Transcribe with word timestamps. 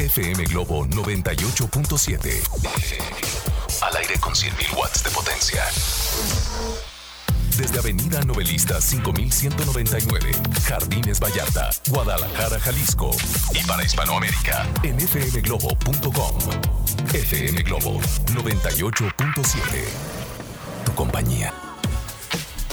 FM 0.00 0.44
Globo 0.44 0.86
98.7. 0.86 2.40
Al 3.82 3.96
aire 3.98 4.18
con 4.18 4.32
100.000 4.32 4.74
watts 4.74 5.04
de 5.04 5.10
potencia. 5.10 5.62
Desde 7.58 7.78
Avenida 7.78 8.22
Novelista 8.22 8.80
5199, 8.80 10.32
Jardines 10.66 11.20
Vallarta, 11.20 11.68
Guadalajara, 11.90 12.58
Jalisco. 12.60 13.10
Y 13.52 13.62
para 13.66 13.84
Hispanoamérica, 13.84 14.66
en 14.84 14.98
fmglobo.com. 14.98 16.38
FM 17.12 17.62
Globo 17.62 18.00
98.7. 18.00 19.60
Tu 20.86 20.94
compañía. 20.94 21.52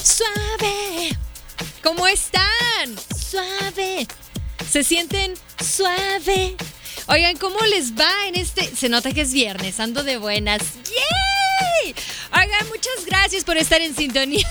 Suave. 0.02 1.09
¿Cómo 1.84 2.07
están? 2.07 2.96
Suave. 3.13 4.07
¿Se 4.70 4.82
sienten 4.82 5.34
suave? 5.59 6.55
Oigan, 7.09 7.38
¿cómo 7.38 7.57
les 7.67 7.93
va 7.93 8.11
en 8.27 8.35
este? 8.35 8.75
Se 8.75 8.89
nota 8.89 9.13
que 9.13 9.21
es 9.21 9.31
viernes, 9.31 9.79
ando 9.79 10.03
de 10.03 10.17
buenas. 10.17 10.61
¡Yay! 10.84 11.95
Oigan, 12.34 12.68
muchas 12.68 13.05
gracias 13.05 13.45
por 13.45 13.55
estar 13.55 13.82
en 13.82 13.95
sintonía. 13.95 14.45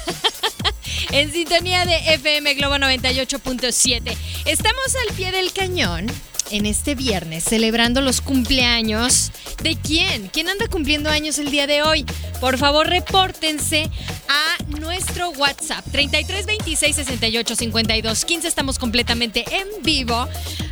en 1.10 1.30
sintonía 1.32 1.84
de 1.84 2.14
FM 2.14 2.54
Globo 2.54 2.76
98.7. 2.76 4.16
Estamos 4.46 4.96
al 5.06 5.14
pie 5.14 5.32
del 5.32 5.52
cañón 5.52 6.06
en 6.50 6.66
este 6.66 6.94
viernes 6.94 7.44
celebrando 7.44 8.00
los 8.00 8.20
cumpleaños. 8.20 9.32
¿De 9.62 9.76
quién? 9.76 10.28
¿Quién 10.28 10.48
anda 10.48 10.68
cumpliendo 10.68 11.10
años 11.10 11.38
el 11.38 11.50
día 11.50 11.66
de 11.66 11.82
hoy? 11.82 12.04
Por 12.40 12.58
favor, 12.58 12.86
repórtense 12.86 13.90
a 14.28 14.78
nuestro 14.78 15.30
WhatsApp 15.30 15.84
33 15.90 16.46
26 16.46 16.96
68 16.96 17.56
52 17.56 18.24
15. 18.24 18.48
Estamos 18.48 18.78
completamente 18.78 19.44
en 19.50 19.82
vivo 19.82 20.28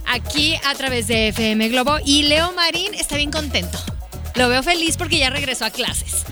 aquí 0.06 0.54
a 0.64 0.74
través 0.74 1.06
de 1.06 1.28
FM 1.28 1.68
Globo 1.68 1.98
y 2.04 2.24
Leo 2.24 2.52
Marín 2.52 2.94
está 2.94 3.16
bien 3.16 3.30
contento. 3.30 3.78
Lo 4.34 4.48
veo 4.48 4.62
feliz 4.62 4.96
porque 4.96 5.18
ya 5.18 5.30
regresó 5.30 5.64
a 5.64 5.70
clases. 5.70 6.24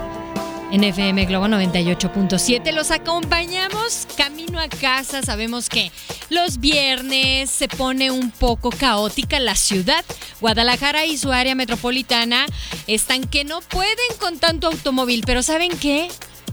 En 0.75 0.83
FM 0.83 1.27
Globo 1.27 1.47
98.7 1.47 2.73
los 2.73 2.91
acompañamos 2.91 4.09
camino 4.17 4.59
a 4.59 4.69
casa. 4.69 5.23
Sabemos 5.23 5.69
que 5.69 5.93
los 6.31 6.59
viernes 6.59 7.49
se 7.49 7.69
pone 7.69 8.11
un 8.11 8.33
poco 8.33 8.71
caótica 8.71 9.39
la 9.39 9.55
ciudad. 9.55 10.05
Guadalajara 10.41 11.07
y 11.07 11.17
su 11.17 11.31
área 11.31 11.55
metropolitana 11.55 12.47
están 12.89 13.23
que 13.23 13.45
no 13.45 13.61
pueden 13.61 14.17
con 14.19 14.41
tanto 14.41 14.67
automóvil, 14.67 15.23
pero 15.25 15.45
¿saben 15.45 15.71
qué? 15.79 16.09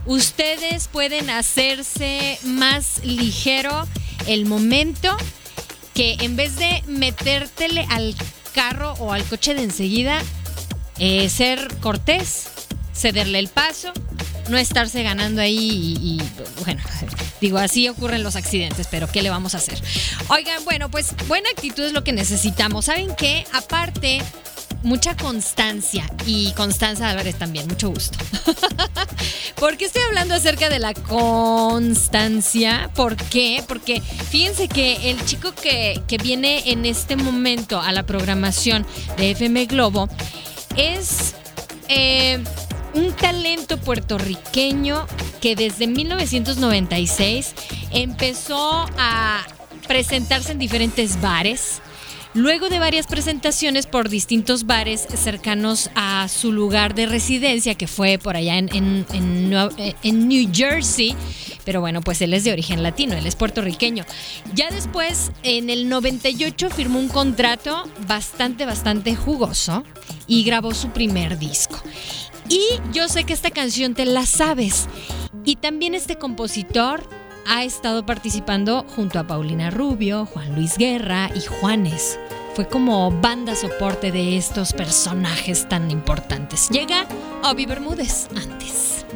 Ustedes 0.06 0.86
pueden 0.86 1.28
hacerse 1.28 2.38
más 2.44 3.04
ligero 3.04 3.88
el 4.28 4.46
momento 4.46 5.16
que 5.94 6.14
en 6.20 6.36
vez 6.36 6.54
de 6.54 6.84
metértele 6.86 7.88
al 7.90 8.14
carro 8.54 8.92
o 9.00 9.12
al 9.12 9.24
coche 9.24 9.52
de 9.54 9.64
enseguida, 9.64 10.22
eh, 11.00 11.28
ser 11.28 11.76
cortés, 11.80 12.61
cederle 12.94 13.38
el 13.38 13.48
paso, 13.48 13.92
no 14.48 14.58
estarse 14.58 15.02
ganando 15.02 15.40
ahí 15.40 15.96
y, 16.00 16.22
bueno, 16.64 16.82
digo, 17.40 17.58
así 17.58 17.88
ocurren 17.88 18.22
los 18.22 18.36
accidentes, 18.36 18.88
pero 18.90 19.08
¿qué 19.10 19.22
le 19.22 19.30
vamos 19.30 19.54
a 19.54 19.58
hacer? 19.58 19.80
Oigan, 20.28 20.64
bueno, 20.64 20.90
pues 20.90 21.14
buena 21.28 21.48
actitud 21.50 21.84
es 21.84 21.92
lo 21.92 22.04
que 22.04 22.12
necesitamos. 22.12 22.86
¿Saben 22.86 23.14
qué? 23.16 23.46
Aparte, 23.52 24.20
mucha 24.82 25.16
constancia 25.16 26.04
y 26.26 26.52
Constanza 26.52 27.08
Álvarez 27.08 27.36
también, 27.36 27.68
mucho 27.68 27.90
gusto. 27.90 28.18
¿Por 29.56 29.76
qué 29.76 29.84
estoy 29.84 30.02
hablando 30.02 30.34
acerca 30.34 30.68
de 30.68 30.78
la 30.78 30.94
constancia? 30.94 32.90
¿Por 32.94 33.16
qué? 33.16 33.62
Porque 33.66 34.00
fíjense 34.00 34.68
que 34.68 35.10
el 35.10 35.24
chico 35.24 35.52
que, 35.54 36.02
que 36.08 36.18
viene 36.18 36.70
en 36.70 36.84
este 36.84 37.16
momento 37.16 37.80
a 37.80 37.92
la 37.92 38.04
programación 38.04 38.86
de 39.16 39.32
FM 39.32 39.66
Globo 39.66 40.08
es... 40.76 41.34
Eh, 41.88 42.42
un 42.94 43.12
talento 43.12 43.78
puertorriqueño 43.78 45.06
que 45.40 45.56
desde 45.56 45.86
1996 45.86 47.54
empezó 47.92 48.86
a 48.98 49.46
presentarse 49.88 50.52
en 50.52 50.58
diferentes 50.58 51.20
bares. 51.20 51.82
Luego 52.34 52.70
de 52.70 52.78
varias 52.78 53.06
presentaciones 53.06 53.86
por 53.86 54.08
distintos 54.08 54.64
bares 54.64 55.06
cercanos 55.16 55.90
a 55.94 56.28
su 56.28 56.50
lugar 56.50 56.94
de 56.94 57.04
residencia, 57.04 57.74
que 57.74 57.86
fue 57.86 58.18
por 58.18 58.36
allá 58.36 58.56
en, 58.56 59.04
New 60.02 60.50
Jersey, 60.50 61.14
pero 61.66 61.82
bueno, 61.82 62.00
pues 62.00 62.22
él 62.22 62.32
es 62.32 62.44
de 62.44 62.52
origen 62.52 62.82
latino, 62.82 63.14
él 63.14 63.26
es 63.26 63.36
puertorriqueño. 63.36 64.06
Ya 64.54 64.70
después, 64.70 65.30
en 65.42 65.68
el 65.68 65.90
98, 65.90 66.70
firmó 66.70 67.00
un 67.00 67.08
contrato 67.08 67.86
bastante, 68.08 68.64
bastante 68.64 69.14
jugoso 69.14 69.84
y 70.26 70.42
grabó 70.44 70.72
su 70.72 70.88
primer 70.88 71.38
disco. 71.38 71.82
Y 72.52 72.80
yo 72.92 73.08
sé 73.08 73.24
que 73.24 73.32
esta 73.32 73.50
canción 73.50 73.94
te 73.94 74.04
la 74.04 74.26
sabes. 74.26 74.86
Y 75.42 75.56
también 75.56 75.94
este 75.94 76.18
compositor 76.18 77.02
ha 77.46 77.64
estado 77.64 78.04
participando 78.04 78.84
junto 78.94 79.18
a 79.18 79.26
Paulina 79.26 79.70
Rubio, 79.70 80.26
Juan 80.26 80.54
Luis 80.54 80.76
Guerra 80.76 81.30
y 81.34 81.40
Juanes. 81.40 82.18
Fue 82.54 82.68
como 82.68 83.10
banda 83.10 83.56
soporte 83.56 84.12
de 84.12 84.36
estos 84.36 84.74
personajes 84.74 85.66
tan 85.66 85.90
importantes. 85.90 86.68
Llega 86.68 87.06
Obi 87.42 87.64
Bermúdez 87.64 88.28
antes. 88.36 89.06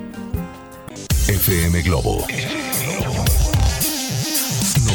FM 1.28 1.82
Globo 1.82 2.26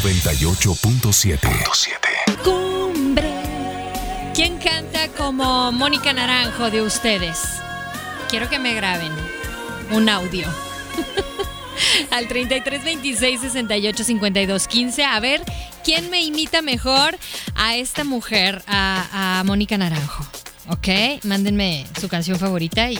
98.7. 0.02 2.42
Cumbre. 2.42 3.30
¿Quién 4.34 4.58
canta 4.58 5.06
como 5.16 5.70
Mónica 5.70 6.12
Naranjo 6.12 6.72
de 6.72 6.82
ustedes? 6.82 7.61
Quiero 8.32 8.48
que 8.48 8.58
me 8.58 8.72
graben 8.72 9.12
un 9.90 10.08
audio. 10.08 10.48
Al 12.10 12.28
33 12.28 12.82
26 12.82 13.40
68 13.42 14.04
52 14.04 14.68
15. 14.68 15.04
A 15.04 15.20
ver 15.20 15.42
quién 15.84 16.08
me 16.08 16.22
imita 16.22 16.62
mejor 16.62 17.18
a 17.54 17.76
esta 17.76 18.04
mujer, 18.04 18.62
a, 18.66 19.38
a 19.38 19.44
Mónica 19.44 19.76
Naranjo. 19.76 20.24
¿Ok? 20.70 21.22
Mándenme 21.24 21.86
su 22.00 22.08
canción 22.08 22.38
favorita 22.38 22.90
y 22.90 22.98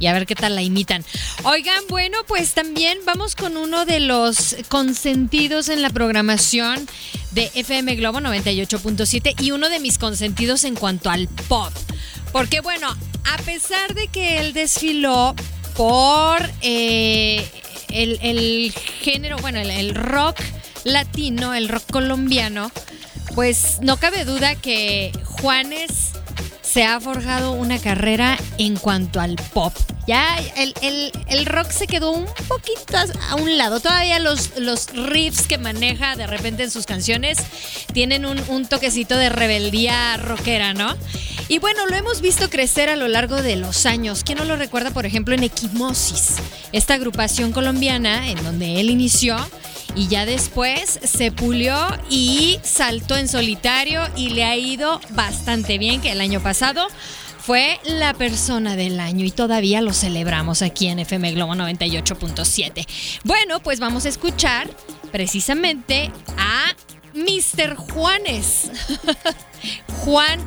y 0.00 0.06
a 0.06 0.12
ver 0.12 0.26
qué 0.26 0.34
tal 0.34 0.56
la 0.56 0.62
imitan. 0.62 1.04
Oigan, 1.44 1.84
bueno, 1.88 2.18
pues 2.26 2.52
también 2.52 2.98
vamos 3.06 3.36
con 3.36 3.56
uno 3.56 3.86
de 3.86 4.00
los 4.00 4.56
consentidos 4.68 5.68
en 5.68 5.82
la 5.82 5.90
programación 5.90 6.88
de 7.30 7.48
FM 7.54 7.94
Globo 7.94 8.18
98.7 8.18 9.40
y 9.40 9.52
uno 9.52 9.68
de 9.68 9.78
mis 9.78 9.98
consentidos 9.98 10.64
en 10.64 10.74
cuanto 10.74 11.10
al 11.10 11.28
pop. 11.28 11.72
Porque 12.32 12.60
bueno, 12.60 12.88
a 13.24 13.36
pesar 13.44 13.94
de 13.94 14.08
que 14.08 14.38
él 14.38 14.52
desfiló 14.52 15.34
por 15.76 16.38
eh, 16.60 17.44
el, 17.90 18.72
género, 18.72 19.36
bueno, 19.38 19.58
el 19.58 19.94
rock 19.94 20.40
latino, 20.84 21.54
el 21.54 21.68
rock 21.68 21.84
colombiano, 21.90 22.70
pues 23.34 23.78
no 23.80 23.96
cabe 23.96 24.24
duda 24.24 24.54
que 24.54 25.12
Juanes 25.24 26.12
se 26.62 26.84
ha 26.84 27.00
forjado 27.00 27.52
una 27.52 27.78
carrera 27.78 28.36
en 28.58 28.76
cuanto 28.76 29.20
al 29.20 29.36
pop. 29.52 29.72
Ya 30.06 30.36
el, 30.56 31.46
rock 31.46 31.70
se 31.70 31.86
quedó 31.86 32.10
un 32.10 32.26
poquito 32.48 32.96
a 33.30 33.36
un 33.36 33.56
lado. 33.56 33.80
Todavía 33.80 34.18
los, 34.18 34.58
los 34.58 34.88
riffs 34.88 35.46
que 35.46 35.56
maneja 35.56 36.14
de 36.16 36.26
repente 36.26 36.64
en 36.64 36.70
sus 36.70 36.84
canciones 36.84 37.38
tienen 37.92 38.26
un, 38.26 38.42
un 38.48 38.66
toquecito 38.66 39.16
de 39.16 39.30
rebeldía 39.30 40.16
rockera, 40.18 40.74
¿no? 40.74 40.94
Y 41.48 41.58
bueno, 41.58 41.86
lo 41.86 41.94
hemos 41.96 42.20
visto 42.20 42.48
crecer 42.48 42.88
a 42.88 42.96
lo 42.96 43.06
largo 43.06 43.42
de 43.42 43.56
los 43.56 43.84
años. 43.84 44.22
¿Quién 44.24 44.38
no 44.38 44.44
lo 44.44 44.56
recuerda, 44.56 44.90
por 44.90 45.04
ejemplo, 45.04 45.34
en 45.34 45.42
Equimosis? 45.42 46.36
Esta 46.72 46.94
agrupación 46.94 47.52
colombiana 47.52 48.30
en 48.30 48.42
donde 48.42 48.80
él 48.80 48.88
inició 48.88 49.36
y 49.94 50.08
ya 50.08 50.24
después 50.24 50.98
se 51.02 51.32
pulió 51.32 51.76
y 52.08 52.58
saltó 52.62 53.16
en 53.16 53.28
solitario 53.28 54.02
y 54.16 54.30
le 54.30 54.44
ha 54.44 54.56
ido 54.56 55.00
bastante 55.10 55.76
bien, 55.78 56.00
que 56.00 56.12
el 56.12 56.20
año 56.20 56.40
pasado 56.40 56.88
fue 57.38 57.78
la 57.84 58.14
persona 58.14 58.74
del 58.74 58.98
año 58.98 59.26
y 59.26 59.30
todavía 59.30 59.82
lo 59.82 59.92
celebramos 59.92 60.62
aquí 60.62 60.88
en 60.88 61.00
FM 61.00 61.32
Globo 61.32 61.54
98.7. 61.54 62.86
Bueno, 63.22 63.60
pues 63.60 63.80
vamos 63.80 64.06
a 64.06 64.08
escuchar 64.08 64.70
precisamente 65.12 66.10
a 66.38 66.74
Mr. 67.12 67.76
Juanes. 67.76 68.70
Juan, 70.04 70.40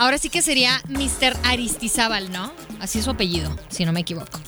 ahora 0.00 0.18
sí 0.18 0.28
que 0.30 0.42
sería 0.42 0.82
Mr. 0.88 1.36
Aristizábal, 1.44 2.32
¿no? 2.32 2.52
Así 2.80 2.98
es 2.98 3.04
su 3.04 3.10
apellido, 3.10 3.56
si 3.68 3.84
no 3.84 3.92
me 3.92 4.00
equivoco. 4.00 4.40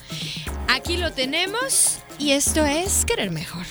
Aquí 0.66 0.96
lo 0.96 1.12
tenemos 1.12 1.99
y 2.19 2.32
esto 2.32 2.64
es 2.64 3.04
Querer 3.04 3.31
Mejor. 3.31 3.64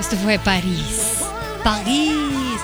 Esto 0.00 0.16
fue 0.16 0.38
París. 0.38 1.18
París. 1.62 2.58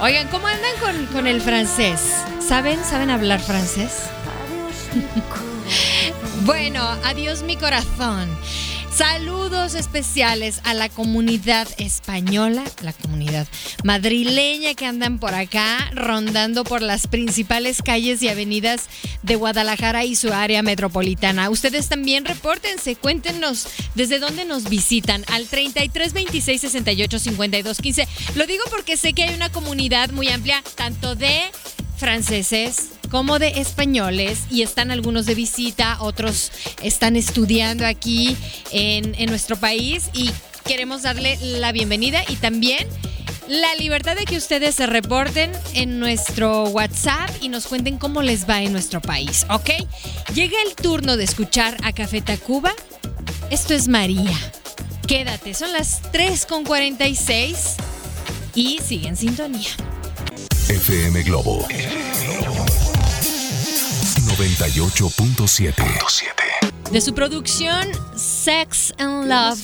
Oigan, 0.00 0.26
¿cómo 0.28 0.48
andan 0.48 0.72
con, 0.80 1.06
con 1.06 1.28
el 1.28 1.40
francés? 1.40 2.00
¿Saben? 2.40 2.84
¿Saben 2.84 3.10
hablar 3.10 3.38
francés? 3.40 4.10
Bueno, 6.44 6.82
adiós 7.04 7.42
mi 7.42 7.56
corazón. 7.56 8.28
Saludos 8.94 9.74
especiales 9.74 10.60
a 10.64 10.74
la 10.74 10.88
comunidad 10.88 11.66
española, 11.78 12.64
la 12.82 12.92
comunidad 12.92 13.46
madrileña 13.84 14.74
que 14.74 14.84
andan 14.84 15.18
por 15.18 15.34
acá, 15.34 15.90
rondando 15.94 16.64
por 16.64 16.82
las 16.82 17.06
principales 17.06 17.82
calles 17.82 18.22
y 18.22 18.28
avenidas 18.28 18.88
de 19.22 19.36
Guadalajara 19.36 20.04
y 20.04 20.16
su 20.16 20.32
área 20.32 20.62
metropolitana. 20.62 21.50
Ustedes 21.50 21.88
también 21.88 22.24
repórtense, 22.24 22.96
cuéntenos 22.96 23.68
desde 23.94 24.18
dónde 24.18 24.44
nos 24.44 24.68
visitan 24.68 25.24
al 25.28 25.46
33 25.46 26.12
26 26.12 26.60
68 26.60 27.18
52 27.18 27.78
15. 27.78 28.08
Lo 28.34 28.46
digo 28.46 28.64
porque 28.70 28.96
sé 28.96 29.12
que 29.12 29.22
hay 29.22 29.34
una 29.34 29.50
comunidad 29.50 30.10
muy 30.10 30.28
amplia, 30.28 30.62
tanto 30.74 31.14
de 31.14 31.40
franceses 31.96 32.99
como 33.10 33.38
de 33.38 33.60
españoles 33.60 34.44
y 34.50 34.62
están 34.62 34.90
algunos 34.90 35.26
de 35.26 35.34
visita, 35.34 35.98
otros 36.00 36.52
están 36.82 37.16
estudiando 37.16 37.84
aquí 37.84 38.36
en, 38.70 39.10
nuestro 39.28 39.56
país 39.56 40.10
y 40.12 40.30
queremos 40.64 41.02
darle 41.02 41.36
la 41.40 41.72
bienvenida 41.72 42.22
y 42.28 42.36
también 42.36 42.86
la 43.48 43.74
libertad 43.76 44.16
de 44.16 44.24
que 44.24 44.36
ustedes 44.36 44.76
se 44.76 44.86
reporten 44.86 45.50
en 45.74 45.98
nuestro 45.98 46.64
WhatsApp 46.64 47.30
y 47.40 47.48
nos 47.48 47.66
cuenten 47.66 47.98
cómo 47.98 48.22
les 48.22 48.48
va 48.48 48.62
en 48.62 48.72
nuestro 48.72 49.00
país, 49.00 49.44
¿ok? 49.50 49.70
Llega 50.34 50.56
el 50.66 50.74
turno 50.74 51.16
de 51.16 51.24
escuchar 51.24 51.76
a 51.82 51.92
Café 51.92 52.20
Tacuba. 52.22 52.72
Esto 53.50 53.74
es 53.74 53.88
María. 53.88 54.36
Quédate, 55.06 55.54
son 55.54 55.72
las 55.72 56.02
3.46 56.12 57.56
y 58.54 58.78
sigue 58.78 59.08
en 59.08 59.16
sintonía. 59.16 59.70
FM 60.68 61.24
Globo 61.24 61.66
98.7. 64.40 66.90
De 66.90 67.00
su 67.02 67.12
producción 67.12 67.86
Sex 68.16 68.94
and 68.96 69.28
Love. 69.28 69.60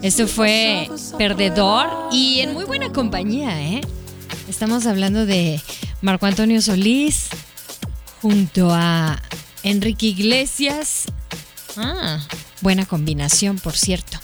Esto 0.00 0.26
fue 0.26 0.88
Perdedor 1.18 2.08
y 2.10 2.40
en 2.40 2.54
muy 2.54 2.64
buena 2.64 2.90
compañía, 2.94 3.60
¿eh? 3.60 3.82
Estamos 4.48 4.86
hablando 4.86 5.26
de 5.26 5.60
Marco 6.00 6.24
Antonio 6.24 6.62
Solís 6.62 7.28
junto 8.22 8.70
a 8.72 9.20
Enrique 9.62 10.06
Iglesias. 10.06 11.04
Ah, 11.76 12.26
buena 12.62 12.86
combinación, 12.86 13.58
por 13.58 13.76
cierto. 13.76 14.18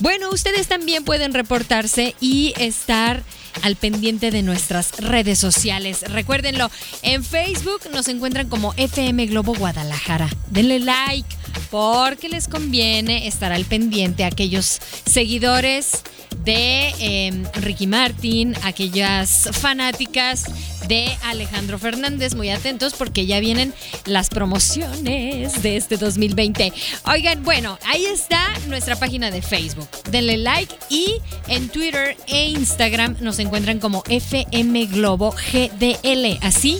Bueno, 0.00 0.28
ustedes 0.30 0.66
también 0.66 1.04
pueden 1.04 1.32
reportarse 1.32 2.14
y 2.20 2.52
estar 2.58 3.22
al 3.62 3.76
pendiente 3.76 4.30
de 4.30 4.42
nuestras 4.42 4.98
redes 4.98 5.38
sociales. 5.38 6.02
Recuérdenlo, 6.02 6.70
en 7.02 7.24
Facebook 7.24 7.80
nos 7.92 8.08
encuentran 8.08 8.48
como 8.48 8.74
FM 8.76 9.26
Globo 9.26 9.54
Guadalajara. 9.54 10.28
Denle 10.50 10.80
like 10.80 11.28
porque 11.70 12.28
les 12.28 12.48
conviene 12.48 13.26
estar 13.26 13.52
al 13.52 13.64
pendiente 13.64 14.24
a 14.24 14.28
aquellos 14.28 14.80
seguidores 15.06 16.02
de 16.44 16.94
em, 17.00 17.44
Ricky 17.54 17.86
Martin, 17.86 18.54
aquellas 18.62 19.48
fanáticas 19.52 20.44
de 20.88 21.16
Alejandro 21.24 21.78
Fernández. 21.78 22.34
Muy 22.34 22.50
atentos 22.50 22.94
porque 22.94 23.26
ya 23.26 23.40
vienen 23.40 23.72
las 24.04 24.28
promociones 24.28 25.62
de 25.62 25.76
este 25.76 25.96
2020. 25.96 26.72
Oigan, 27.06 27.42
bueno, 27.42 27.78
ahí 27.86 28.04
está 28.06 28.52
nuestra 28.68 28.96
página 28.96 29.30
de 29.30 29.42
Facebook. 29.42 29.88
Denle 30.10 30.36
like 30.38 30.74
y 30.88 31.20
en 31.48 31.68
Twitter 31.68 32.16
e 32.26 32.46
Instagram 32.48 33.16
nos 33.20 33.38
encuentran 33.38 33.78
como 33.78 34.02
FM 34.08 34.86
Globo 34.86 35.34
GDL. 35.52 36.38
Así 36.42 36.78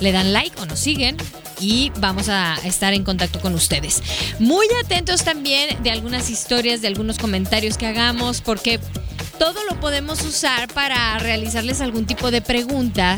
le 0.00 0.12
dan 0.12 0.32
like 0.32 0.60
o 0.60 0.66
nos 0.66 0.78
siguen 0.78 1.16
y 1.60 1.92
vamos 1.98 2.28
a 2.28 2.56
estar 2.64 2.94
en 2.94 3.04
contacto 3.04 3.40
con 3.40 3.54
ustedes. 3.54 4.02
Muy 4.38 4.66
atentos 4.82 5.24
también 5.24 5.82
de 5.82 5.90
algunas 5.90 6.30
historias, 6.30 6.80
de 6.80 6.88
algunos 6.88 7.18
comentarios 7.18 7.76
que 7.76 7.86
hagamos, 7.86 8.40
porque 8.40 8.80
todo 9.40 9.64
lo 9.64 9.80
podemos 9.80 10.22
usar 10.22 10.72
para 10.74 11.18
realizarles 11.18 11.80
algún 11.80 12.04
tipo 12.04 12.30
de 12.30 12.42
pregunta 12.42 13.16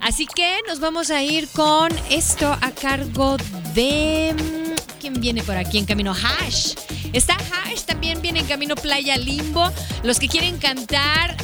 Así 0.00 0.26
que 0.26 0.58
nos 0.66 0.80
vamos 0.80 1.10
a 1.10 1.22
ir 1.22 1.48
con 1.48 1.90
esto 2.10 2.50
a 2.60 2.70
cargo 2.72 3.36
de... 3.74 4.34
Mm, 4.34 5.00
¿Quién 5.00 5.14
viene 5.14 5.42
por 5.42 5.56
aquí 5.56 5.78
en 5.78 5.86
camino? 5.86 6.12
Hash. 6.12 6.74
Está 7.14 7.34
Hash, 7.34 7.84
también 7.86 8.20
viene 8.20 8.40
en 8.40 8.46
camino 8.46 8.74
Playa 8.74 9.16
Limbo. 9.16 9.70
Los 10.02 10.18
que 10.18 10.28
quieren 10.28 10.58
cantar 10.58 11.36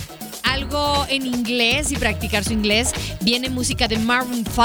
algo 0.56 1.06
en 1.10 1.26
inglés 1.26 1.92
y 1.92 1.96
practicar 1.96 2.42
su 2.42 2.54
inglés, 2.54 2.94
viene 3.20 3.50
música 3.50 3.88
de 3.88 3.98
Maroon 3.98 4.42
5, 4.44 4.56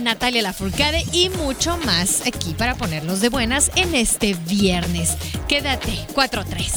Natalia 0.00 0.40
Lafourcade 0.40 1.04
y 1.12 1.28
mucho 1.28 1.76
más 1.84 2.26
aquí 2.26 2.54
para 2.54 2.76
ponerlos 2.76 3.20
de 3.20 3.28
buenas 3.28 3.70
en 3.76 3.94
este 3.94 4.32
viernes. 4.48 5.18
Quédate, 5.46 5.92
4-3. 6.14 6.72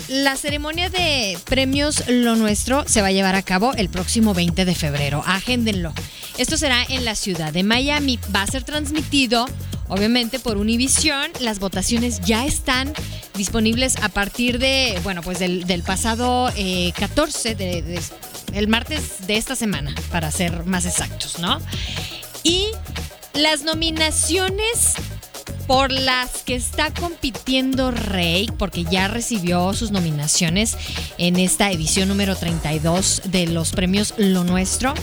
la 0.09 0.37
ceremonia 0.37 0.89
de 0.89 1.39
premios 1.45 2.09
Lo 2.09 2.37
Nuestro 2.37 2.85
se 2.89 3.03
va 3.03 3.09
a 3.09 3.13
llevar 3.13 3.35
a 3.35 3.43
cabo 3.43 3.75
el 3.75 3.89
próximo 3.89 4.35
20 4.35 4.65
de 4.65 4.75
febrero. 4.75 5.23
Agéndenlo. 5.27 5.93
Esto 6.39 6.57
será 6.57 6.85
en 6.89 7.05
la 7.05 7.15
ciudad 7.15 7.53
de 7.53 7.63
Miami. 7.63 8.19
Va 8.35 8.43
a 8.43 8.47
ser 8.47 8.65
transmitido 8.65 9.47
obviamente 9.89 10.39
por 10.39 10.57
Univision. 10.57 11.31
Las 11.41 11.59
votaciones 11.59 12.21
ya 12.21 12.47
están 12.47 12.93
disponibles 13.37 13.97
a 14.03 14.09
partir 14.09 14.59
de, 14.59 14.99
bueno, 15.03 15.23
pues 15.23 15.39
del, 15.39 15.83
pasado 15.85 16.51
14, 16.97 17.51
eh, 17.51 17.55
de, 17.55 18.01
el 18.53 18.69
martes 18.69 19.27
de 19.27 19.37
esta 19.37 19.57
semana, 19.57 19.95
para 20.11 20.31
ser 20.31 20.65
más 20.65 20.87
exactos, 20.87 21.39
¿no? 21.39 21.61
Y 22.43 22.69
las 23.35 23.63
nominaciones 23.63 24.95
por 25.67 25.93
las 25.93 26.43
que 26.43 26.55
está 26.55 26.93
compitiendo 26.93 27.91
Rey, 27.91 28.51
porque 28.59 28.85
ya 28.85 29.09
recibió 29.09 29.73
sus 29.73 29.91
nominaciones 29.91 30.77
en 31.19 31.37
esta 31.37 31.71
edición 31.71 32.09
número 32.09 32.37
32 32.37 33.23
de 33.25 33.47
los 33.47 33.73
premios 33.73 34.15
Lo 34.17 34.45
Nuestro. 34.45 34.95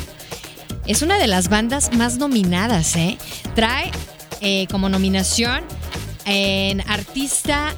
Es 0.86 1.02
una 1.02 1.18
de 1.18 1.28
las 1.28 1.50
bandas 1.50 1.94
más 1.94 2.18
nominadas, 2.18 2.96
¿eh? 2.96 3.18
Trae 3.56 3.92
eh, 4.42 4.68
como 4.72 4.90
nominación 4.90 5.64
en 6.26 6.82
Artista 6.90 7.74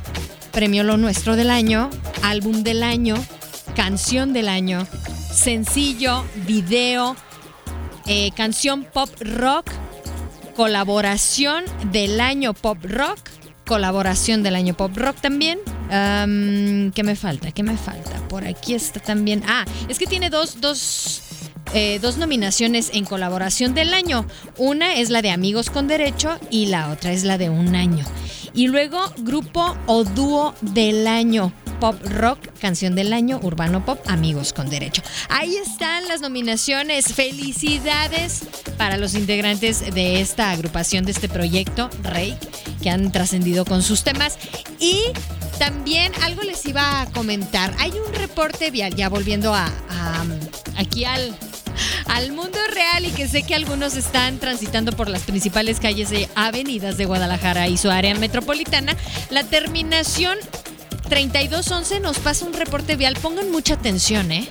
Premio 0.51 0.83
Lo 0.83 0.97
Nuestro 0.97 1.35
del 1.35 1.49
Año, 1.49 1.89
Álbum 2.21 2.63
del 2.63 2.83
Año, 2.83 3.15
Canción 3.75 4.33
del 4.33 4.47
Año, 4.47 4.85
Sencillo, 5.33 6.23
Video, 6.45 7.15
eh, 8.05 8.31
Canción 8.35 8.83
Pop 8.83 9.09
Rock, 9.19 9.71
Colaboración 10.55 11.65
del 11.91 12.21
Año 12.21 12.53
Pop 12.53 12.77
Rock, 12.83 13.19
Colaboración 13.65 14.43
del 14.43 14.55
Año 14.55 14.73
Pop 14.73 14.95
Rock 14.95 15.19
también. 15.21 15.59
¿Qué 15.89 17.03
me 17.03 17.15
falta? 17.15 17.51
¿Qué 17.51 17.63
me 17.63 17.77
falta? 17.77 18.15
Por 18.27 18.45
aquí 18.45 18.73
está 18.73 18.99
también. 18.99 19.43
Ah, 19.47 19.65
es 19.87 19.99
que 19.99 20.05
tiene 20.05 20.29
dos, 20.29 20.61
dos 20.61 21.21
eh, 21.73 21.97
dos 21.99 22.17
nominaciones 22.17 22.91
en 22.93 23.03
colaboración 23.05 23.73
del 23.73 23.93
año. 23.93 24.27
Una 24.57 24.95
es 24.95 25.09
la 25.09 25.23
de 25.23 25.31
Amigos 25.31 25.71
con 25.71 25.87
Derecho 25.87 26.37
y 26.51 26.67
la 26.67 26.91
otra 26.91 27.11
es 27.11 27.23
la 27.23 27.37
de 27.37 27.49
Un 27.49 27.75
Año. 27.75 28.05
Y 28.53 28.67
luego 28.67 28.99
grupo 29.19 29.75
o 29.87 30.03
dúo 30.03 30.53
del 30.61 31.07
año. 31.07 31.51
Pop 31.83 32.01
Rock, 32.01 32.39
Canción 32.61 32.95
del 32.95 33.11
Año, 33.11 33.41
Urbano 33.43 33.83
Pop, 33.83 33.99
Amigos 34.07 34.53
con 34.53 34.69
Derecho. 34.69 35.01
Ahí 35.27 35.57
están 35.57 36.07
las 36.07 36.21
nominaciones. 36.21 37.13
Felicidades 37.13 38.43
para 38.77 38.95
los 38.95 39.15
integrantes 39.15 39.93
de 39.93 40.21
esta 40.21 40.51
agrupación, 40.51 41.03
de 41.03 41.11
este 41.11 41.27
proyecto, 41.27 41.89
Rey, 42.01 42.37
que 42.81 42.89
han 42.89 43.11
trascendido 43.11 43.65
con 43.65 43.83
sus 43.83 44.05
temas. 44.05 44.37
Y 44.79 45.01
también 45.59 46.13
algo 46.21 46.43
les 46.43 46.65
iba 46.65 47.01
a 47.01 47.05
comentar. 47.07 47.75
Hay 47.79 47.91
un 47.91 48.13
reporte 48.13 48.71
vial, 48.71 48.95
ya 48.95 49.09
volviendo 49.09 49.53
a 49.53 49.69
aquí 50.77 51.03
al 51.03 51.35
al 52.07 52.31
mundo 52.31 52.59
real 52.73 53.05
y 53.05 53.11
que 53.11 53.27
sé 53.27 53.43
que 53.43 53.55
algunos 53.55 53.95
están 53.95 54.37
transitando 54.37 54.93
por 54.93 55.09
las 55.09 55.23
principales 55.23 55.79
calles 55.79 56.09
de 56.09 56.29
avenidas 56.35 56.95
de 56.95 57.05
Guadalajara 57.05 57.67
y 57.67 57.77
su 57.77 57.89
área 57.89 58.13
metropolitana, 58.15 58.95
la 59.29 59.43
terminación 59.43 60.37
3211 61.09 61.99
nos 61.99 62.19
pasa 62.19 62.45
un 62.45 62.53
reporte 62.53 62.95
vial. 62.95 63.17
Pongan 63.21 63.51
mucha 63.51 63.75
atención, 63.75 64.31
¿eh? 64.31 64.47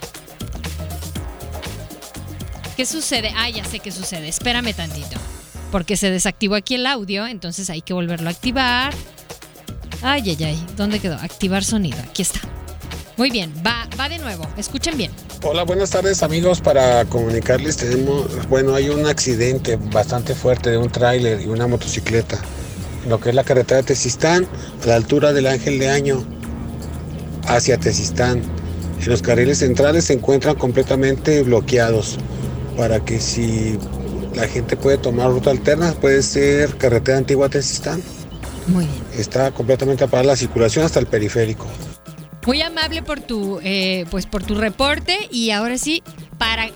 ¿Qué 2.76 2.86
sucede? 2.86 3.32
Ah, 3.36 3.50
ya 3.50 3.64
sé 3.64 3.80
qué 3.80 3.90
sucede. 3.90 4.28
Espérame 4.28 4.74
tantito. 4.74 5.18
Porque 5.70 5.96
se 5.96 6.10
desactivó 6.10 6.54
aquí 6.54 6.74
el 6.74 6.86
audio, 6.86 7.26
entonces 7.26 7.70
hay 7.70 7.80
que 7.80 7.94
volverlo 7.94 8.28
a 8.28 8.32
activar. 8.32 8.94
Ay, 10.02 10.22
ay, 10.26 10.44
ay. 10.44 10.66
¿Dónde 10.76 10.98
quedó? 10.98 11.14
Activar 11.16 11.64
sonido. 11.64 11.98
Aquí 12.00 12.22
está. 12.22 12.40
Muy 13.16 13.30
bien, 13.30 13.52
va, 13.64 13.88
va 13.98 14.08
de 14.08 14.18
nuevo. 14.18 14.46
Escuchen 14.56 14.96
bien. 14.96 15.12
Hola, 15.42 15.64
buenas 15.64 15.90
tardes 15.90 16.22
amigos. 16.22 16.60
Para 16.60 17.04
comunicarles, 17.04 17.76
tenemos, 17.76 18.48
bueno, 18.48 18.74
hay 18.74 18.88
un 18.88 19.06
accidente 19.06 19.76
bastante 19.76 20.34
fuerte 20.34 20.70
de 20.70 20.78
un 20.78 20.90
tráiler 20.90 21.40
y 21.40 21.46
una 21.46 21.66
motocicleta. 21.66 22.38
Lo 23.06 23.20
que 23.20 23.30
es 23.30 23.34
la 23.34 23.44
carretera 23.44 23.78
de 23.78 23.88
Tezistán, 23.88 24.46
a 24.82 24.86
la 24.86 24.96
altura 24.96 25.32
del 25.32 25.46
Ángel 25.46 25.78
de 25.78 25.90
Año, 25.90 26.24
hacia 27.46 27.78
Tezistán. 27.78 28.42
En 29.00 29.08
los 29.08 29.22
carriles 29.22 29.58
centrales 29.58 30.04
se 30.04 30.14
encuentran 30.14 30.54
completamente 30.56 31.42
bloqueados 31.42 32.18
para 32.76 33.04
que 33.04 33.20
si 33.20 33.78
la 34.34 34.46
gente 34.46 34.76
puede 34.76 34.98
tomar 34.98 35.30
ruta 35.30 35.50
alterna, 35.50 35.92
puede 35.92 36.22
ser 36.22 36.76
carretera 36.76 37.18
antigua 37.18 37.48
Tezistán. 37.48 38.02
Muy 38.68 38.84
bien. 38.84 39.02
Está 39.18 39.50
completamente 39.50 40.04
apagada 40.04 40.28
la 40.28 40.36
circulación 40.36 40.84
hasta 40.84 41.00
el 41.00 41.06
periférico. 41.06 41.66
Muy 42.46 42.60
amable 42.62 43.02
por 43.02 43.20
tu, 43.20 43.60
eh, 43.62 44.04
pues 44.10 44.26
por 44.26 44.42
tu 44.42 44.54
reporte 44.54 45.28
y 45.30 45.50
ahora 45.50 45.78
sí, 45.78 46.02
para 46.38 46.70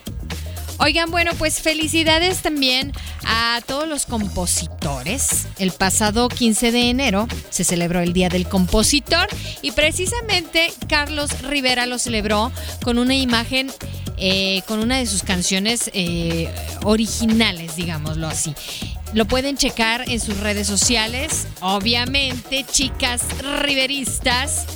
Oigan, 0.78 1.10
bueno, 1.10 1.32
pues 1.38 1.60
felicidades 1.60 2.42
también 2.42 2.92
a 3.24 3.60
todos 3.66 3.88
los 3.88 4.06
compositores. 4.06 5.46
El 5.58 5.70
pasado 5.72 6.28
15 6.28 6.72
de 6.72 6.90
enero 6.90 7.28
se 7.50 7.64
celebró 7.64 8.00
el 8.00 8.12
Día 8.12 8.28
del 8.28 8.48
Compositor 8.48 9.28
y 9.62 9.72
precisamente 9.72 10.72
Carlos 10.88 11.42
Rivera 11.42 11.86
lo 11.86 11.98
celebró 11.98 12.50
con 12.82 12.98
una 12.98 13.14
imagen 13.14 13.70
eh, 14.16 14.62
con 14.68 14.78
una 14.78 14.98
de 14.98 15.06
sus 15.06 15.22
canciones 15.22 15.90
eh, 15.92 16.48
originales, 16.84 17.76
digámoslo 17.76 18.28
así. 18.28 18.54
Lo 19.12 19.26
pueden 19.26 19.56
checar 19.56 20.08
en 20.08 20.20
sus 20.20 20.38
redes 20.38 20.66
sociales. 20.66 21.46
Obviamente, 21.60 22.64
chicas 22.70 23.22
riveristas. 23.62 24.66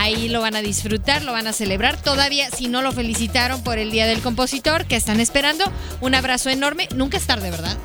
Ahí 0.00 0.28
lo 0.28 0.40
van 0.40 0.54
a 0.54 0.62
disfrutar, 0.62 1.24
lo 1.24 1.32
van 1.32 1.48
a 1.48 1.52
celebrar. 1.52 2.00
Todavía, 2.00 2.48
si 2.50 2.68
no 2.68 2.82
lo 2.82 2.92
felicitaron 2.92 3.64
por 3.64 3.78
el 3.78 3.90
Día 3.90 4.06
del 4.06 4.20
Compositor, 4.20 4.84
que 4.84 4.94
están 4.94 5.18
esperando, 5.18 5.64
un 6.00 6.14
abrazo 6.14 6.50
enorme. 6.50 6.88
Nunca 6.94 7.16
es 7.16 7.26
tarde, 7.26 7.50
¿verdad? 7.50 7.76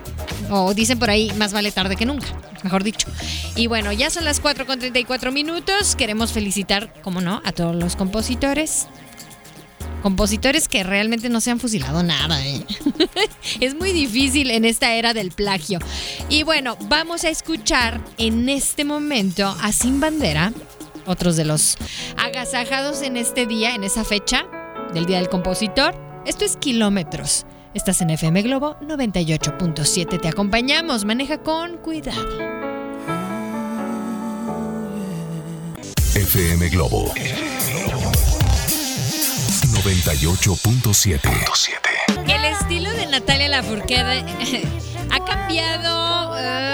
O 0.51 0.75
dicen 0.75 0.99
por 0.99 1.09
ahí, 1.09 1.31
más 1.37 1.53
vale 1.53 1.71
tarde 1.71 1.95
que 1.95 2.05
nunca, 2.05 2.27
mejor 2.61 2.83
dicho. 2.83 3.07
Y 3.55 3.65
bueno, 3.65 3.91
ya 3.91 4.11
son 4.11 4.25
las 4.25 4.39
4 4.41 4.67
con 4.67 4.77
34 4.77 5.31
minutos. 5.31 5.95
Queremos 5.95 6.31
felicitar, 6.33 6.93
como 7.01 7.19
no, 7.19 7.41
a 7.45 7.51
todos 7.51 7.75
los 7.75 7.95
compositores, 7.95 8.85
compositores 10.03 10.67
que 10.67 10.83
realmente 10.83 11.29
no 11.29 11.41
se 11.41 11.49
han 11.49 11.59
fusilado 11.59 12.03
nada. 12.03 12.45
¿eh? 12.45 12.63
es 13.59 13.73
muy 13.73 13.91
difícil 13.91 14.51
en 14.51 14.65
esta 14.65 14.93
era 14.93 15.15
del 15.15 15.31
plagio. 15.31 15.79
Y 16.29 16.43
bueno, 16.43 16.77
vamos 16.81 17.23
a 17.23 17.29
escuchar 17.29 17.99
en 18.19 18.49
este 18.49 18.85
momento 18.85 19.47
a 19.61 19.71
Sin 19.71 19.99
Bandera, 19.99 20.53
otros 21.05 21.35
de 21.35 21.45
los 21.45 21.77
agasajados 22.17 23.01
en 23.01 23.17
este 23.17 23.45
día, 23.45 23.75
en 23.75 23.83
esa 23.83 24.03
fecha. 24.03 24.45
del 24.93 25.05
Día 25.05 25.17
del 25.17 25.29
Compositor. 25.29 25.95
Esto 26.25 26.45
es 26.45 26.55
Kilómetros. 26.57 27.45
Estás 27.73 28.01
en 28.01 28.11
FM 28.11 28.43
Globo 28.43 28.75
98.7. 28.81 30.21
Te 30.21 30.27
acompañamos. 30.27 31.03
Maneja 31.05 31.39
con 31.39 31.77
cuidado. 31.77 32.21
FM 36.15 36.69
Globo 36.69 37.11
98.7. 39.71 41.19
El 42.27 42.45
estilo 42.45 42.91
de 42.91 43.07
Natalia 43.07 43.49
Lafourcade 43.49 44.23
ha 45.11 45.25
cambiado. 45.25 46.37
eh, 46.37 46.72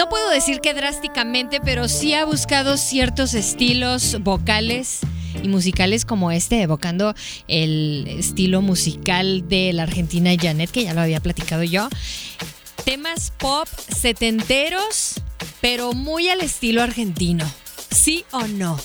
no 0.00 0.08
puedo 0.08 0.30
decir 0.30 0.62
que 0.62 0.72
drásticamente, 0.72 1.60
pero 1.60 1.86
sí 1.86 2.14
ha 2.14 2.24
buscado 2.24 2.78
ciertos 2.78 3.34
estilos 3.34 4.16
vocales 4.22 5.00
y 5.44 5.48
musicales 5.48 6.06
como 6.06 6.30
este, 6.30 6.62
evocando 6.62 7.14
el 7.48 8.06
estilo 8.08 8.62
musical 8.62 9.46
de 9.46 9.74
la 9.74 9.82
argentina 9.82 10.30
Janet, 10.40 10.70
que 10.70 10.84
ya 10.84 10.94
lo 10.94 11.02
había 11.02 11.20
platicado 11.20 11.64
yo. 11.64 11.90
Temas 12.86 13.34
pop 13.36 13.68
setenteros, 13.94 15.16
pero 15.60 15.92
muy 15.92 16.30
al 16.30 16.40
estilo 16.40 16.82
argentino. 16.82 17.44
¿Sí 17.90 18.24
o 18.30 18.46
no? 18.46 18.80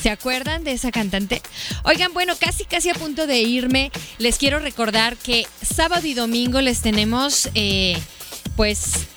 ¿Se 0.00 0.08
acuerdan 0.08 0.62
de 0.62 0.70
esa 0.70 0.92
cantante? 0.92 1.42
Oigan, 1.82 2.14
bueno, 2.14 2.34
casi 2.38 2.64
casi 2.64 2.90
a 2.90 2.94
punto 2.94 3.26
de 3.26 3.40
irme, 3.40 3.90
les 4.18 4.38
quiero 4.38 4.60
recordar 4.60 5.16
que 5.16 5.48
sábado 5.62 6.06
y 6.06 6.14
domingo 6.14 6.60
les 6.60 6.80
tenemos, 6.80 7.50
eh, 7.56 7.98
pues, 8.54 9.08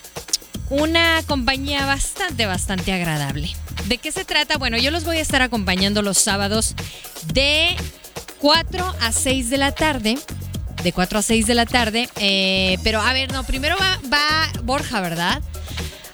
una 0.70 1.22
compañía 1.26 1.86
bastante, 1.86 2.46
bastante 2.46 2.92
agradable. 2.92 3.50
¿De 3.86 3.98
qué 3.98 4.12
se 4.12 4.24
trata? 4.24 4.58
Bueno, 4.58 4.76
yo 4.76 4.90
los 4.90 5.04
voy 5.04 5.18
a 5.18 5.22
estar 5.22 5.42
acompañando 5.42 6.02
los 6.02 6.18
sábados 6.18 6.74
de 7.32 7.76
4 8.38 8.94
a 9.00 9.12
6 9.12 9.50
de 9.50 9.58
la 9.58 9.72
tarde. 9.72 10.18
De 10.82 10.92
4 10.92 11.18
a 11.18 11.22
6 11.22 11.46
de 11.46 11.54
la 11.54 11.66
tarde. 11.66 12.08
eh, 12.16 12.78
pero 12.84 13.00
a 13.00 13.12
ver, 13.12 13.32
no, 13.32 13.44
primero 13.44 13.76
va, 13.78 13.98
va 14.12 14.52
Borja, 14.62 15.00
¿verdad? 15.00 15.42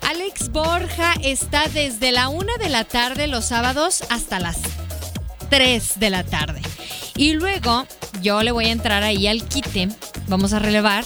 Alex 0.02 0.50
Borja 0.50 1.14
está 1.22 1.66
desde 1.68 2.12
la 2.12 2.28
1 2.28 2.56
de 2.58 2.68
la 2.68 2.84
tarde 2.84 3.26
los 3.26 3.46
sábados 3.46 4.04
hasta 4.10 4.38
las 4.38 4.58
3 5.50 5.98
de 5.98 6.10
la 6.10 6.24
tarde. 6.24 6.60
Y 7.16 7.32
luego 7.32 7.86
yo 8.22 8.42
le 8.42 8.52
voy 8.52 8.66
a 8.66 8.72
entrar 8.72 9.02
ahí 9.02 9.26
al 9.26 9.44
quite. 9.44 9.88
Vamos 10.28 10.52
a 10.52 10.58
relevar. 10.58 11.04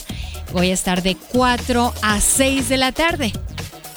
Voy 0.52 0.70
a 0.70 0.74
estar 0.74 1.02
de 1.02 1.16
4 1.16 1.94
a 2.02 2.20
6 2.20 2.68
de 2.68 2.76
la 2.76 2.92
tarde 2.92 3.32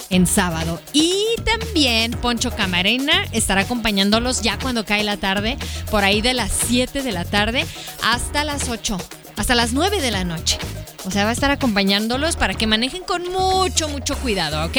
en 0.09 0.27
sábado. 0.27 0.79
Y 0.93 1.25
también 1.43 2.11
Poncho 2.11 2.51
Camarena 2.51 3.25
estará 3.31 3.61
acompañándolos 3.61 4.41
ya 4.41 4.59
cuando 4.59 4.85
cae 4.85 5.03
la 5.03 5.17
tarde, 5.17 5.57
por 5.89 6.03
ahí 6.03 6.21
de 6.21 6.33
las 6.33 6.51
7 6.51 7.01
de 7.01 7.11
la 7.11 7.25
tarde 7.25 7.65
hasta 8.03 8.43
las 8.43 8.69
8, 8.69 8.97
hasta 9.37 9.55
las 9.55 9.73
9 9.73 10.01
de 10.01 10.11
la 10.11 10.23
noche. 10.23 10.59
O 11.05 11.11
sea, 11.11 11.23
va 11.23 11.31
a 11.31 11.33
estar 11.33 11.49
acompañándolos 11.49 12.35
para 12.35 12.53
que 12.53 12.67
manejen 12.67 13.03
con 13.03 13.23
mucho, 13.31 13.87
mucho 13.89 14.15
cuidado, 14.17 14.63
¿ok? 14.65 14.77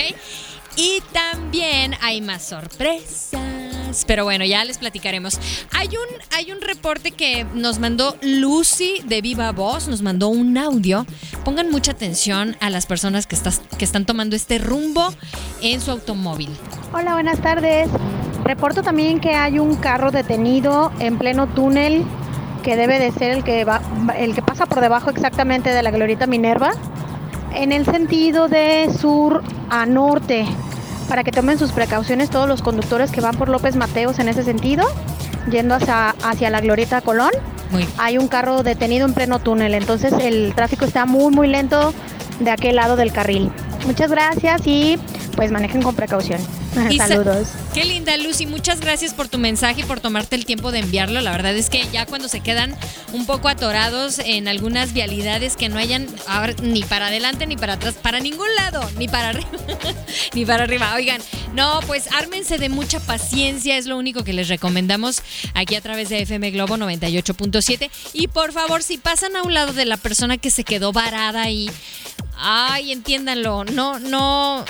Y 0.77 1.03
también 1.13 1.97
hay 2.01 2.21
más 2.21 2.43
sorpresas. 2.45 3.42
Pero 4.07 4.25
bueno, 4.25 4.45
ya 4.45 4.65
les 4.65 4.79
platicaremos. 4.79 5.39
Hay 5.73 5.89
un, 5.89 6.23
hay 6.31 6.53
un 6.53 6.61
reporte 6.61 7.13
que 7.13 7.45
nos 7.55 7.79
mandó 7.79 8.17
Lucy 8.23 9.03
de 9.05 9.21
Viva 9.21 9.53
Voz, 9.53 9.89
nos 9.89 10.03
mandó 10.03 10.29
un 10.29 10.57
audio. 10.59 11.07
Pongan 11.45 11.71
mucha 11.71 11.93
atención 11.93 12.57
a 12.61 12.71
las 12.71 12.87
personas 12.87 13.27
que, 13.27 13.37
que 13.79 13.85
están 13.85 14.07
tomando 14.07 14.37
este 14.37 14.59
rumbo 14.59 15.13
en 15.61 15.81
su 15.81 15.91
automóvil. 15.91 16.51
Hola, 16.93 17.15
buenas 17.15 17.41
tardes. 17.41 17.89
Reporto 18.45 18.83
también 18.83 19.21
que 19.21 19.35
hay 19.35 19.59
un 19.59 19.77
carro 19.77 20.11
detenido 20.11 20.93
en 20.99 21.19
pleno 21.19 21.47
túnel 21.49 22.05
que 22.63 22.77
debe 22.77 22.99
de 22.99 23.13
ser 23.13 23.33
el 23.33 23.45
que 23.45 23.65
va, 23.65 23.81
el 24.17 24.35
que 24.35 24.43
pasa 24.43 24.67
por 24.67 24.81
debajo 24.81 25.11
exactamente 25.11 25.71
de 25.71 25.83
la 25.83 25.91
glorieta 25.91 26.27
Minerva 26.27 26.73
en 27.55 27.73
el 27.73 27.85
sentido 27.85 28.49
de 28.49 28.91
sur 28.99 29.43
a 29.69 29.85
norte 29.87 30.47
para 31.13 31.25
que 31.25 31.31
tomen 31.31 31.59
sus 31.59 31.73
precauciones 31.73 32.31
todos 32.31 32.49
los 32.49 32.63
conductores 32.63 33.11
que 33.11 33.21
van 33.21 33.37
por 33.37 33.51
López 33.51 33.77
Mateos 33.77 34.19
en 34.19 34.31
ese 34.31 34.43
sentido 34.45 34.87
yendo 35.51 35.75
hacia, 35.75 36.15
hacia 36.23 36.49
la 36.49 36.63
glorieta 36.63 37.03
Colón. 37.03 37.33
Muy 37.71 37.87
hay 37.99 38.17
un 38.17 38.29
carro 38.29 38.63
detenido 38.63 39.07
en 39.07 39.13
pleno 39.13 39.39
túnel 39.39 39.75
entonces 39.75 40.15
el 40.15 40.55
tráfico 40.55 40.87
está 40.87 41.05
muy 41.05 41.31
muy 41.31 41.49
lento 41.49 41.93
de 42.41 42.51
aquel 42.51 42.77
lado 42.77 42.97
del 42.97 43.13
carril. 43.13 43.53
Muchas 43.87 44.11
gracias 44.11 44.63
y 44.65 44.99
pues 45.37 45.51
manejen 45.51 45.83
con 45.83 45.95
precaución 45.95 46.41
Y 46.91 46.99
sa- 46.99 47.09
saludos 47.09 47.49
Qué 47.75 47.85
linda 47.85 48.17
Lucy, 48.17 48.47
muchas 48.47 48.81
gracias 48.81 49.15
por 49.15 49.29
tu 49.29 49.39
mensaje 49.39 49.81
y 49.81 49.85
por 49.85 50.01
tomarte 50.01 50.37
el 50.37 50.45
tiempo 50.45 50.73
de 50.73 50.81
enviarlo. 50.81 51.21
La 51.21 51.31
verdad 51.33 51.55
es 51.57 51.71
que 51.71 51.87
ya 51.93 52.07
cuando 52.07 52.29
se 52.29 52.41
quedan 52.41 52.75
un 53.13 53.27
poco 53.27 53.49
atorados 53.49 54.19
en 54.19 54.49
algunas 54.49 54.93
vialidades 54.93 55.57
que 55.57 55.69
no 55.69 55.79
hayan 55.79 56.07
ahora, 56.27 56.55
ni 56.63 56.83
para 56.83 57.07
adelante 57.07 57.47
ni 57.47 57.57
para 57.57 57.75
atrás, 57.75 57.95
para 58.01 58.21
ningún 58.21 58.49
lado, 58.57 58.89
ni 58.99 59.09
para 59.09 59.31
arriba, 59.31 59.49
ni 60.35 60.45
para 60.45 60.65
arriba. 60.65 60.93
Oigan, 60.95 61.21
no, 61.55 61.81
pues 61.87 62.11
ármense 62.13 62.59
de 62.59 62.69
mucha 62.69 63.01
paciencia, 63.01 63.77
es 63.79 63.87
lo 63.87 63.97
único 63.97 64.23
que 64.25 64.33
les 64.33 64.49
recomendamos 64.49 65.23
aquí 65.55 65.75
a 65.77 65.81
través 65.81 66.09
de 66.11 66.23
FM 66.23 66.51
Globo 66.51 66.77
98.7. 66.77 67.91
Y 68.13 68.29
por 68.29 68.53
favor, 68.53 68.83
si 68.83 68.99
pasan 68.99 69.37
a 69.37 69.43
un 69.43 69.55
lado 69.55 69.73
de 69.73 69.85
la 69.85 69.97
persona 69.97 70.37
que 70.39 70.51
se 70.51 70.65
quedó 70.65 70.93
varada 70.93 71.43
ahí, 71.43 71.71
ay, 72.37 72.93
entiéndanlo, 72.93 73.65
no, 73.65 73.99
no 73.99 74.65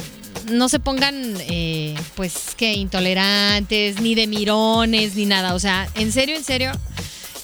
no 0.50 0.68
se 0.68 0.80
pongan, 0.80 1.36
eh, 1.40 1.94
pues, 2.14 2.54
que 2.56 2.72
intolerantes, 2.74 4.00
ni 4.00 4.14
de 4.14 4.26
mirones, 4.26 5.14
ni 5.14 5.26
nada. 5.26 5.54
O 5.54 5.58
sea, 5.58 5.88
en 5.94 6.12
serio, 6.12 6.36
en 6.36 6.44
serio, 6.44 6.72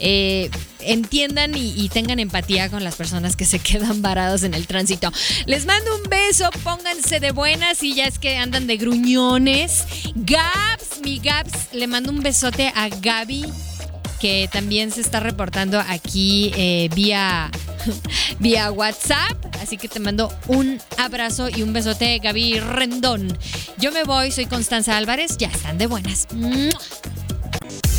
eh, 0.00 0.50
entiendan 0.80 1.54
y, 1.56 1.88
tengan 1.88 2.18
empatía 2.20 2.70
con 2.70 2.84
las 2.84 2.94
personas 2.94 3.36
que 3.36 3.44
se 3.44 3.58
quedan 3.58 4.02
varadas 4.02 4.42
en 4.42 4.54
el 4.54 4.66
tránsito. 4.66 5.12
Les 5.46 5.66
mando 5.66 5.94
un 5.96 6.08
beso, 6.08 6.48
pónganse 6.62 7.20
de 7.20 7.32
buenas 7.32 7.82
y 7.82 7.94
ya 7.94 8.06
es 8.06 8.18
que 8.18 8.36
andan 8.36 8.66
de 8.66 8.76
gruñones. 8.76 9.84
Gabs, 10.14 11.00
mi 11.02 11.18
Gabs, 11.18 11.72
le 11.72 11.86
mando 11.86 12.10
un 12.10 12.20
besote 12.20 12.72
a 12.74 12.88
Gaby 12.88 13.46
que 14.18 14.48
también 14.52 14.90
se 14.90 15.00
está 15.00 15.20
reportando 15.20 15.78
aquí 15.78 16.50
eh, 16.56 16.90
vía, 16.94 17.50
vía 18.38 18.70
WhatsApp. 18.70 19.36
Así 19.60 19.76
que 19.76 19.88
te 19.88 20.00
mando 20.00 20.32
un 20.46 20.80
abrazo 20.96 21.48
y 21.48 21.62
un 21.62 21.72
besote, 21.72 22.18
Gaby 22.18 22.60
Rendón. 22.60 23.36
Yo 23.78 23.92
me 23.92 24.04
voy, 24.04 24.30
soy 24.30 24.46
Constanza 24.46 24.96
Álvarez, 24.96 25.36
ya 25.36 25.48
están 25.48 25.78
de 25.78 25.86
buenas. 25.86 26.26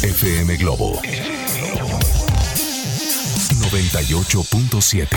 FM 0.02 0.56
Globo 0.58 1.02
98.7. 3.70 5.08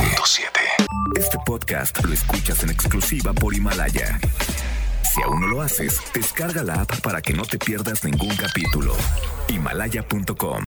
Este 1.19 1.39
podcast 1.47 2.05
lo 2.05 2.13
escuchas 2.13 2.63
en 2.63 2.71
exclusiva 2.71 3.33
por 3.33 3.55
Himalaya. 3.55 4.19
Si 5.15 5.23
aún 5.23 5.41
no 5.41 5.47
lo 5.47 5.63
haces, 5.63 6.01
descarga 6.15 6.63
la 6.63 6.83
app 6.83 7.01
para 7.01 7.23
que 7.23 7.33
no 7.33 7.45
te 7.45 7.59
pierdas 7.59 8.05
ningún 8.05 8.35
capítulo. 8.37 8.95
Himalaya.com 9.49 10.61